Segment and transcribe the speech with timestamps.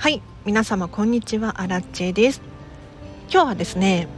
[0.00, 1.60] はい皆様こんにちは。
[1.60, 2.40] アラッチェです。
[3.30, 4.08] 今日はですね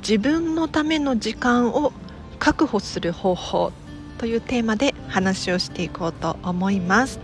[0.00, 1.92] 自分のための時間を
[2.40, 3.72] 確保する方法
[4.18, 7.20] というテーマで話をしていこうと思います。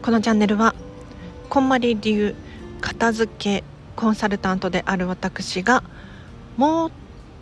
[0.00, 0.74] このチャンネルは
[1.50, 2.34] こんまり流
[2.80, 3.62] 片付け
[3.94, 5.84] コンサルタントである私が
[6.56, 6.90] もっ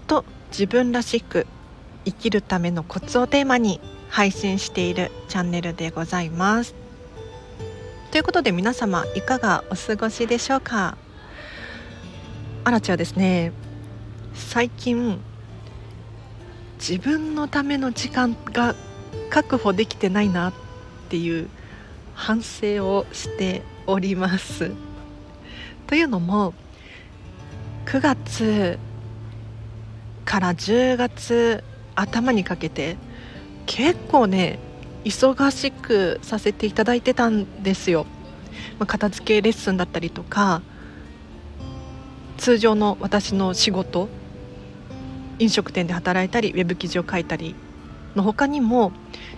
[0.08, 1.46] と自分らしく
[2.04, 6.89] 生きるためのコツをテーマに配信しているチャンネルでございます。
[8.20, 10.98] いうことで皆様いかがお過ごしでしょうか？
[12.64, 13.50] あらちはですね
[14.34, 15.18] 最近
[16.78, 18.74] 自分のための時間が
[19.30, 20.52] 確保できてないなっ
[21.08, 21.48] ていう
[22.14, 24.72] 反省をしております。
[25.86, 26.52] というのも
[27.86, 28.78] 9月
[30.26, 31.64] から10月
[31.94, 32.98] 頭にかけて
[33.64, 34.58] 結構ね
[35.02, 38.04] 忙しくさせていただいてたんですよ、
[38.78, 40.62] まあ、片付けレッスンだったりとか
[42.38, 44.08] 通常の私の仕事
[45.38, 47.54] 飲食店で働いたりウェブ記事を書いたり
[48.14, 48.92] の他にも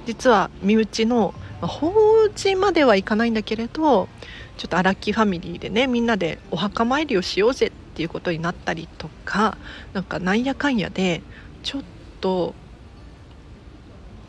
[0.07, 1.93] 実は身内のまあ法
[2.35, 4.09] 事まではいかないんだけれど
[4.57, 9.57] ちょっと荒木ファミリーでねみんなでお墓参りをしようぜっていうことになったりとか
[9.93, 11.23] なんかなんやかんやで
[11.63, 11.83] ちょっ
[12.21, 12.55] と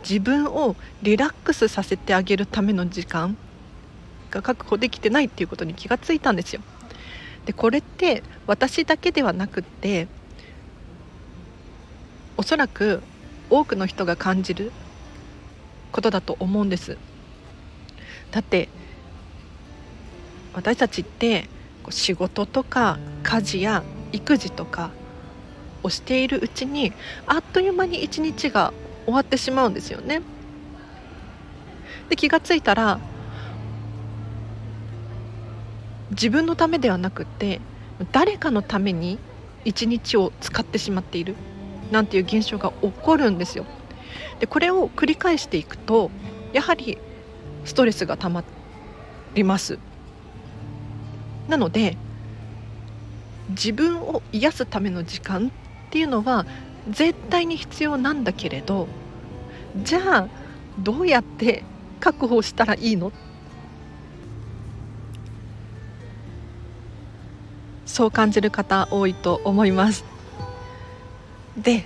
[0.02, 3.38] 自分をリラックスさせてあげるための時間
[4.34, 6.62] が確保できてないっていうことに気がついたんですよ。
[7.46, 10.08] でこれって私だけではなくって
[12.38, 13.04] おそらく
[13.50, 14.72] 多くの人が感じる
[15.92, 16.98] ことだと思うんです
[18.32, 18.70] だって
[20.54, 21.50] 私たちって
[21.90, 24.92] 仕事とか家事や育児とか
[25.84, 26.94] をしているうちに
[27.28, 28.74] あっという間に一日が
[29.06, 30.22] 終わってしまうんですよね。
[32.10, 33.00] で気がついたら
[36.14, 37.60] 自分のためではなくて
[38.12, 39.20] 誰かのために
[39.66, 41.36] 一日を使ってしまっている
[41.92, 43.66] なんていう現象が起こるんですよ。
[44.40, 46.12] でこれを繰り返していくと
[46.52, 46.98] やはり
[47.66, 48.44] ストレスがたま
[49.36, 49.80] ります。
[51.48, 51.98] なので
[53.50, 55.52] 自分を癒すための時間
[55.88, 56.46] っていうのは
[56.90, 58.88] 絶対に必要なんだけれど
[59.84, 60.28] じゃあ
[60.80, 61.64] どうやって
[62.00, 63.12] 確保したらいいの
[67.94, 70.04] そう感じる方多いと思います。
[71.56, 71.86] で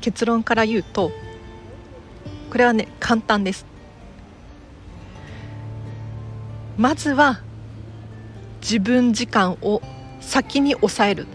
[0.00, 1.12] 結論から言うと
[2.50, 3.66] これはね簡単です。
[6.78, 7.42] まずは
[8.62, 9.82] 自分時間を
[10.22, 11.26] 先に抑える。
[11.26, 11.28] っ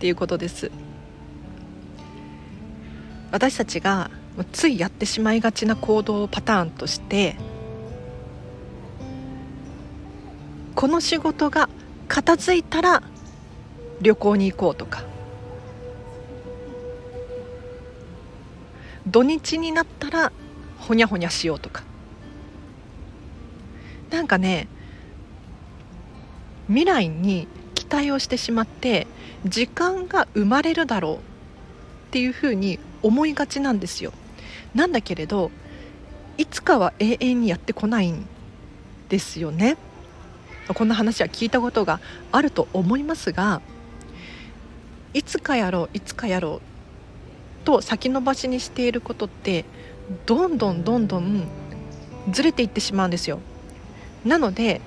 [0.00, 0.72] ていうことです。
[3.30, 4.10] 私たちが
[4.50, 7.36] ついやってしまいがちな行動パターンとして
[10.74, 11.68] この仕事が
[12.08, 13.02] 片付いたら
[14.00, 15.04] 旅行に行こうとか。
[19.06, 20.32] 土日になったら
[20.78, 21.84] ほにゃほにゃしようとか。
[24.10, 24.68] なんかね
[26.68, 29.06] 未来に期待をしてしまって
[29.44, 31.18] 時間が生まれるだろうっ
[32.10, 34.12] ていうふうに思いがちなんですよ。
[34.74, 35.50] なんだけれど
[36.38, 38.26] いつかは永遠にやってこないん
[39.08, 39.76] ですよね。
[40.74, 42.00] こんな話は聞いたことが
[42.32, 43.60] あると思いますが
[45.14, 46.60] いつかやろういつかやろ
[47.62, 49.64] うと先延ばしにしていることって
[50.24, 51.46] どんどんどんどん
[52.30, 53.40] ずれていってしまうんですよ。
[54.24, 54.80] なので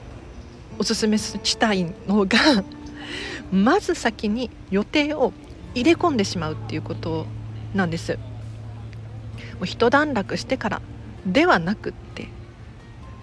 [0.77, 2.63] おすすめしたいのが
[3.51, 5.33] まず先に予定を
[5.75, 7.25] 入れ込んでしまうっていうこと
[7.73, 8.13] なんです。
[8.13, 10.81] もう一段落してから
[11.25, 12.27] ではなくって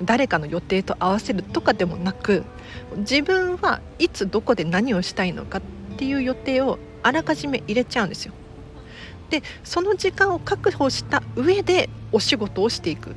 [0.03, 2.45] 誰かの予定と合わせるとかでもなく
[2.99, 5.63] 自分はいつどこで何をしたいのかっ
[5.97, 8.35] ていう予定をあらかじめ入れちゃうんですよ。
[9.31, 13.15] でその時間を確保した上でお仕事をしていく。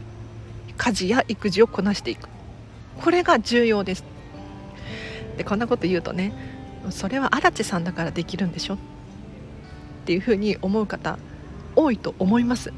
[0.78, 2.30] 家事や育児をこなしていく。
[3.02, 4.04] これが重要です。
[5.38, 6.34] でこんなこと言うとね
[6.90, 8.76] それは荒地さんだからできるんでしょ？
[8.76, 8.78] っ
[10.06, 11.20] ていうふうに思う方
[11.76, 12.72] 多いと思います。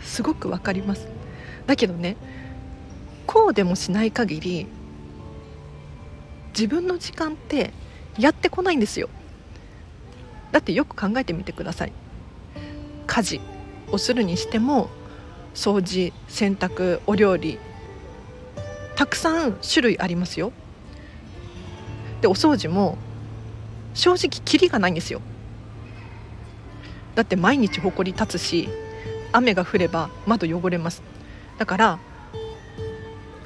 [0.00, 1.08] すごくわかります。
[1.66, 2.16] だけどね
[3.32, 4.66] こうでもしない限り
[6.48, 7.72] 自分の時間って
[8.18, 9.08] やってこないんですよ。
[10.50, 11.92] だってよく考えてみてください。
[13.06, 13.40] 家事
[13.92, 14.90] をするにしても
[15.54, 17.60] 掃除洗濯お料理
[18.96, 20.50] たくさん種類ありますよ。
[22.22, 22.98] でお掃除も
[23.94, 25.20] 正直キリがないんですよ。
[27.14, 28.68] だって毎日ほこり立つし
[29.30, 31.00] 雨が降れば窓汚れます。
[31.58, 31.98] だから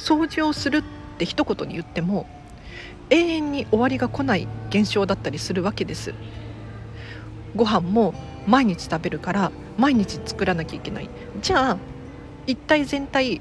[0.04, 0.82] 掃除をするっ
[1.16, 2.26] て一言に言っても
[3.08, 6.12] 永遠に終わりが来ない現象だったりするわけです。
[7.56, 8.12] ご飯も
[8.46, 11.08] 毎日食べるから毎日作らなきゃいけない。
[11.40, 11.78] じゃあ
[12.46, 13.40] 一体全体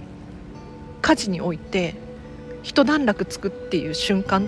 [1.02, 1.96] 家事において
[2.62, 4.48] 一段落つくっていう瞬間っ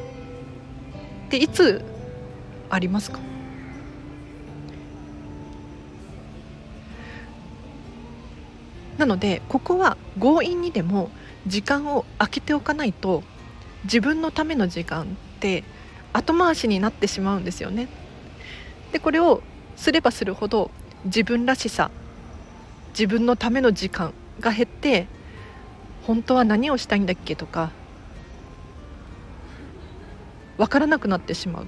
[1.29, 1.83] ていつ
[2.69, 3.19] ありますか？
[8.97, 11.09] なのでここは強引にでも
[11.47, 13.23] 時間を空けておかないと
[13.83, 15.05] 自分のための時間っ
[15.39, 15.63] て
[16.13, 17.87] 後回しになってしまうんですよね。
[18.91, 19.41] でこれを
[19.75, 20.71] すればするほど
[21.05, 21.91] 自分らしさ
[22.89, 25.07] 自分のための時間が減って
[26.03, 27.71] 本当は何をしたいんだっけとか
[30.57, 31.67] 分からなくなってしまう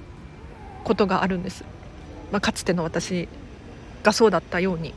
[0.84, 1.64] ことがあるんです、
[2.32, 3.28] まあ、かつての私
[4.02, 4.94] がそうだったように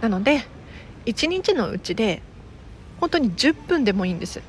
[0.00, 0.42] なので
[1.04, 2.22] 一日のうちで
[3.00, 4.42] 本当に10分でもいいんです。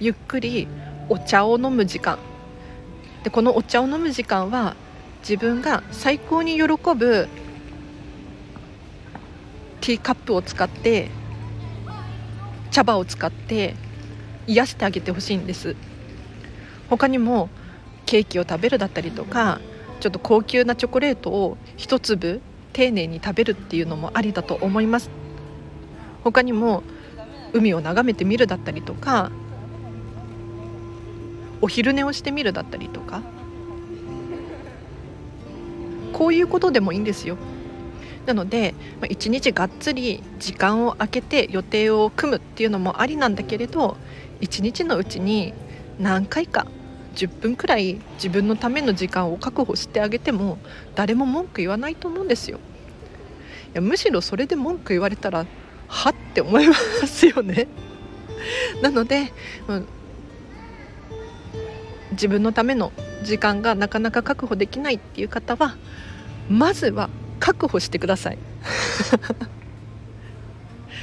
[0.00, 0.66] ゆっくり
[1.08, 2.18] お茶を飲む時間。
[3.22, 4.74] でこのお茶を飲む時間は
[5.20, 7.28] 自分が最高に喜ぶ
[9.80, 11.10] ティーカップを使って
[12.70, 13.74] 茶葉を使って
[14.46, 15.76] 癒してあげてほしいんです。
[16.88, 17.48] 他にも
[18.06, 19.60] ケーキを食べるだったりとか
[20.00, 22.40] ちょっと高級なチョコレートを一粒
[22.72, 25.10] 丁寧に食べるっていうのもありだと思います。
[26.24, 26.82] 他にも
[27.52, 29.30] 海を眺めてみるだったりとか
[31.60, 33.22] お昼寝をしてみるだったりとか
[36.12, 37.36] こういうことでもいいんですよ。
[38.26, 38.74] なので
[39.08, 43.96] 一日がっつり時間を空けて予定を組むっていうのもありなんだけれど
[44.40, 45.54] 一日のうちに
[45.98, 46.66] 何回か
[47.16, 50.58] 10分くらい自分のための時間を確保してあげても
[50.94, 52.58] 誰も文句言わないと思うんですよ。
[53.72, 55.46] いやむしろそれで文句言われたら
[55.88, 57.68] はって思いますよね。
[58.80, 59.32] なので、
[59.68, 59.86] うん、
[62.12, 62.90] 自分のための
[63.22, 65.76] 時間がなかなか確保できないっていう方は
[66.48, 68.38] まずは確保してください。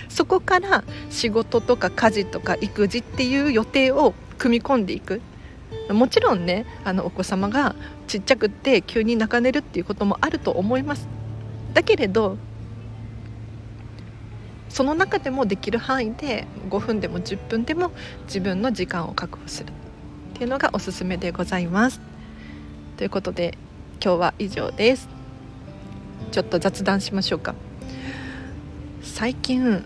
[0.09, 5.21] そこから仕事とか家事とか育児っていう予定を組み込んでいく。
[5.91, 7.75] もちろんねあのお子様が
[8.07, 11.07] ちっちゃくって急に泣かれるっていうこともあると思います。
[11.75, 12.37] だけれど
[14.69, 17.91] その中でもできる範囲で5分でも10分でも
[18.25, 19.73] 自分の時間を確保するっ
[20.35, 21.99] ていうのがおすすめでございます。
[22.97, 23.57] ということで
[24.01, 25.09] 今日は以上です。
[26.31, 27.55] ちょっと雑談しましょうか。
[29.01, 29.83] 最近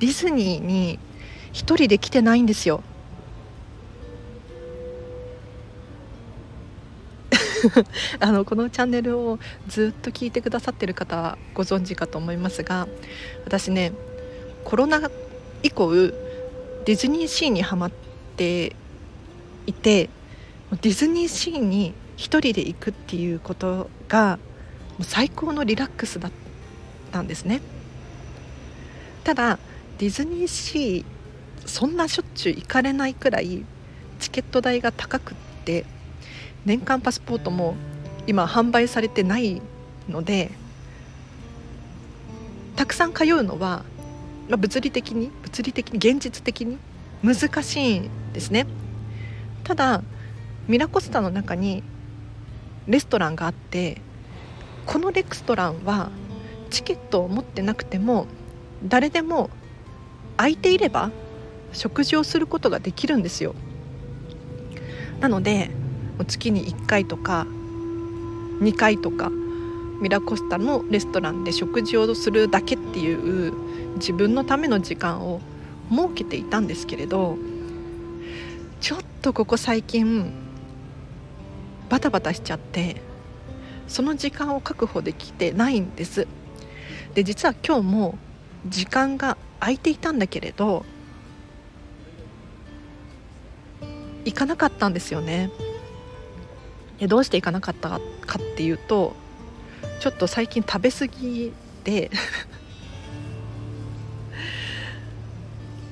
[0.00, 0.98] ディズニーに
[1.52, 2.82] 一人で来てないんですよ。
[8.20, 9.38] あのこのチャンネルを
[9.68, 12.88] ずっと聞いてくださってる方はご存知かと思いますが
[13.44, 13.92] 私ね
[14.64, 15.10] コロナ
[15.62, 17.92] 以降ディズニーシーにはまっ
[18.36, 18.74] て
[19.66, 20.08] いて
[20.82, 24.38] ディズニーシーに一人で行くっていうことが
[25.00, 26.32] 最高のリラックスだっ
[27.12, 27.60] たんですね。
[29.24, 29.58] ただ
[29.98, 31.04] ディズニーシー
[31.68, 33.64] そんなしょっちゅう行かれないくらい
[34.18, 35.34] チケット代が高くっ
[35.64, 35.84] て
[36.68, 37.76] 年間パスポートも
[38.26, 39.62] 今販売されてない
[40.06, 40.50] ので
[42.76, 43.84] たくさん通うのは、
[44.50, 46.76] ま、物理的に物理的に現実的に
[47.22, 48.66] 難しいんですね。
[49.64, 50.02] ただ
[50.68, 51.82] ミラコスタの中に
[52.86, 54.02] レストランがあって
[54.84, 56.10] このレストランは
[56.68, 58.26] チケットを持ってなくても
[58.84, 59.48] 誰でも
[60.36, 61.12] 空いていれば
[61.72, 63.54] 食事をすることができるんですよ。
[65.20, 65.70] なので
[66.24, 67.46] 月に1回とか
[68.60, 69.30] 2回とか
[70.00, 73.52] ミラコスタのレストランで食事をするだけっていう
[73.96, 75.40] 自分のための時間を
[75.90, 77.36] 設けていたんですけれど
[78.80, 80.32] ちょっとここ最近
[81.88, 83.00] バタバタしちゃって
[83.88, 86.28] その時間を確保できてないんです。
[87.14, 88.18] で実は今日も
[88.66, 90.84] 時間が空いていたんだけれど
[94.24, 95.50] 行かなかったんですよね。
[96.98, 98.00] でどうして行かなかったかっ
[98.56, 99.14] ていうと
[100.00, 101.52] ちょっと最近食べ過ぎ
[101.84, 102.10] で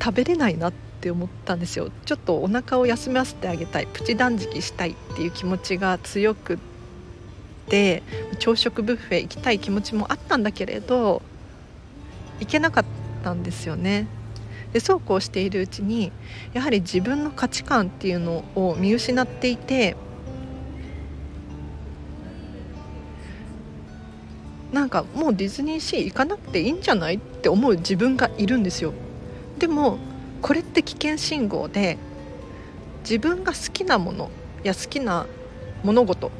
[0.03, 1.91] 食べれないなって思ったんですよ。
[2.05, 6.59] ちょっとお腹を休ませてあげたいプチ断食したいっていう気持ちが強く
[7.69, 8.03] て
[8.39, 11.23] 朝食ブッフェ行きたい気持ちもあったんだけれど
[12.39, 12.85] 行けなかっ
[13.25, 14.07] たんですよね。
[14.73, 16.13] でそうこうしているうちに
[16.53, 19.97] やはり自分の価値観っていうのを見失っていて
[24.73, 28.93] なんかもうディズニーシー行かなくていいんじゃないって思う自分がいるんですよ。
[29.59, 29.99] でも
[30.43, 31.99] これって危険信号で
[33.01, 34.31] 自分が好きなもの
[34.63, 35.27] や好きな
[35.83, 36.31] 物事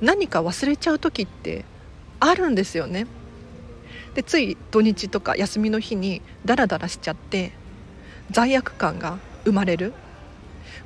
[0.00, 1.64] 何か忘れちゃう時って
[2.20, 3.06] あるんですよね。
[4.14, 7.52] でつい土日とか休みの日にダラダラしちゃって
[8.30, 9.92] 罪悪感が生まれる。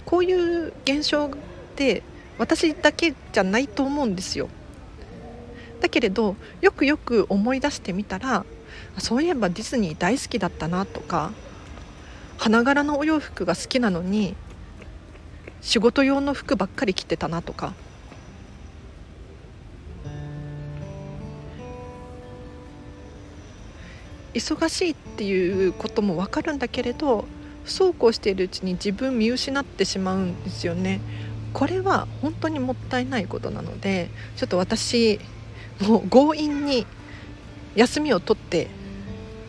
[0.04, 1.28] こういう現象っ
[1.76, 2.02] て
[2.38, 4.48] 私だけじゃないと思うんですよ。
[5.80, 8.44] だけれどよくよく思い出してみたら
[8.98, 11.32] そういえばディズニー大好きだったなとか
[12.38, 14.34] 花柄のお洋服が好きなのに
[15.60, 17.74] 仕事用の服ばっかり着てたなとか。
[24.34, 27.24] 忙しいっていうことも分かるんだけれど
[27.64, 31.00] そうこうしているうちに自分見失ってしまうんですよね。
[31.52, 35.20] これは本当にもったいないことなのでちょっと私
[35.80, 36.86] もう強引に
[37.74, 38.68] 休みを取って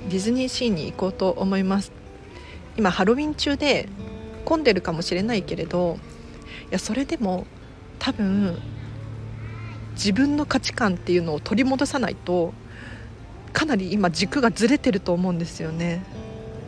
[0.10, 1.92] ディズニーシーに行こうと思います。
[2.77, 3.89] 今ハロウィン中で
[4.46, 5.98] 混んでるかもしれないけれど
[6.70, 7.46] いやそれでも
[8.00, 8.58] 多分
[9.94, 12.54] 自分の価値観っていうのを取り戻さないと
[13.51, 16.04] かなり今軸がずれてると思うんですよね。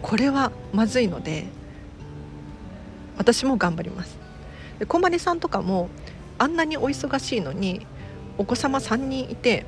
[0.02, 1.46] これはまずいので
[3.18, 4.19] 私も頑張ります。
[4.80, 5.90] でこまりさんとかも
[6.38, 7.86] あんなにお忙しいのに
[8.38, 9.66] お子様3人いて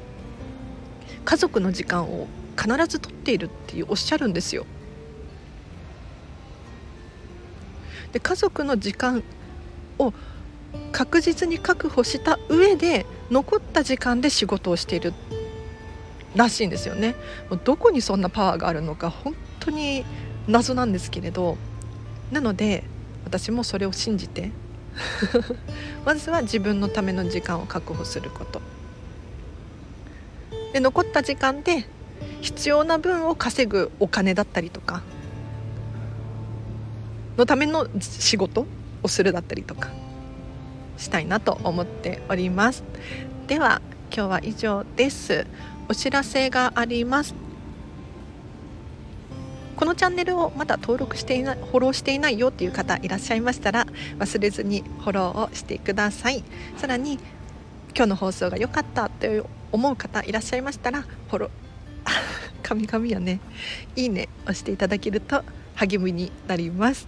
[1.26, 2.28] 家族の時間を
[2.58, 4.66] 必ずとっているっていうおっしゃるんですよ。
[8.14, 9.24] で家族の時間
[10.00, 10.14] を
[10.92, 15.14] 確実に確保した上で残った時間で仕事をしている
[16.36, 17.16] らしいんですよね。
[17.64, 20.06] どこにそんなパワーがあるのか本当に
[20.48, 21.58] 謎なんですけれど。
[22.32, 22.86] なので
[23.26, 24.52] 私もそれを信じて
[26.06, 28.62] まずは自分のための時間を確保すること。
[30.74, 31.86] で残った時間で
[32.42, 35.02] 必要な分を稼ぐお金だったりとか
[37.38, 38.66] のための仕事
[39.04, 39.90] をするだったりとか
[40.98, 42.84] したいなと思っております。
[43.48, 43.82] では
[44.14, 45.46] 今日は以上です。
[45.90, 47.51] お知らせがあります。
[49.76, 53.88] このチャンネルをまだ登録していないフォローしていないよっていう方いらっしゃいましたら
[54.20, 56.44] 忘れずにフォローをしてください。
[56.78, 57.20] さらに
[57.96, 59.28] 今日の放送が良かったと
[59.72, 61.50] 思う方いらっしゃいましたらフォロー
[62.64, 63.40] 神々やね。
[63.96, 65.44] いいね押していただけると
[65.76, 67.08] 励みになります。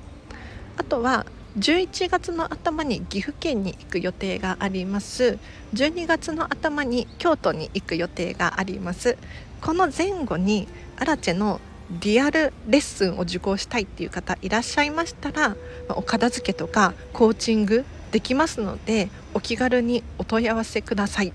[0.78, 1.26] あとは
[1.58, 5.38] 11月の頭に岐阜県に行く予定があります。
[5.76, 9.18] 12月の頭に京都に行く予定があります。
[9.62, 10.68] この前後に
[10.98, 11.62] アラチェの
[12.00, 15.56] リアルレッスンを受講したいっていう方いらっしゃいましたら
[15.90, 21.34] お片付けとかコーチングできますのでお気軽にお問い合わせください。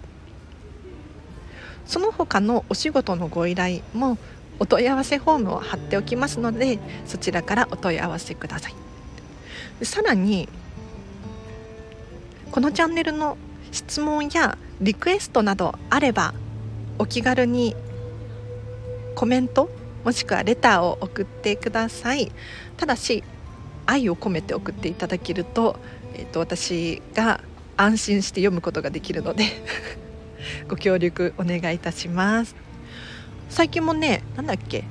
[1.86, 4.18] その他のお仕事のご依頼も
[4.58, 8.74] お問い合わせフォームを貼っておきますのでそちらからお問い合わせください。
[9.84, 10.48] さらに
[12.50, 13.38] このチャンネルの
[13.70, 16.34] 質問やリクエストなどあれば
[16.98, 17.74] お気軽に
[19.14, 19.70] コメント
[20.04, 22.30] もしくはレターを送ってください。
[22.76, 23.24] ただし
[23.86, 25.78] 愛を込めて送っていただけると,、
[26.14, 27.40] えーと、私が
[27.76, 29.44] 安心して読むことができるので
[30.68, 32.54] ご協力お願いいたします。
[33.48, 34.84] 最近もねなんだっけ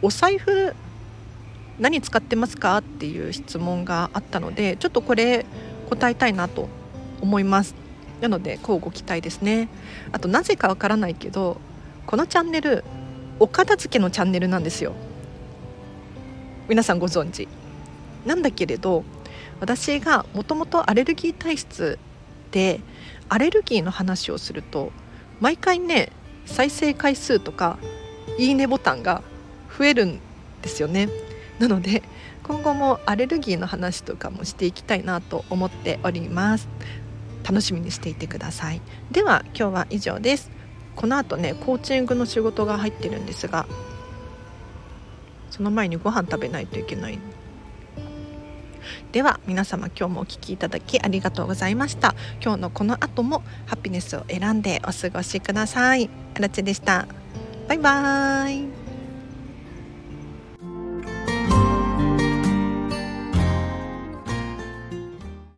[0.00, 0.74] お財布
[1.78, 5.44] 何使ってますかっていう質問があったのでちょっとこれ
[5.90, 6.68] 答えたいなと
[7.20, 7.74] 思います。
[8.20, 9.68] なので交互期待ですね。
[10.12, 11.60] あとなぜかわからないけど
[12.06, 12.84] このチャンネル
[13.40, 14.94] お片付けのチャンネルなんですよ。
[16.68, 17.48] 皆さんご存知。
[18.26, 19.04] なんだけれど
[19.60, 21.98] 私がもともとアレルギー体質
[22.50, 22.80] で
[23.28, 24.92] アレルギーの話をすると
[25.40, 26.10] 毎回ね
[26.46, 27.78] 再生回数とか
[28.38, 29.22] いいねボタンが
[29.76, 30.20] 増えるん
[30.62, 31.08] ですよね。
[31.58, 32.02] なので
[32.42, 36.68] 今後もアレルギーの話とかもしていきたいなと思っております。
[37.44, 38.80] 楽しみにしていてください。
[39.10, 40.57] では今日は以上です。
[40.98, 43.66] この後ねコーチングの仕事が入ってるんですが
[45.48, 47.18] その前にご飯食べないといけない。
[49.12, 52.14] では皆様今日もお聴きいただきありがとうございました。
[52.42, 56.10] 今日のこの後もハピネスを選んでお過ごしください。
[56.34, 57.06] あらちでした。
[57.68, 58.77] バイバーイ。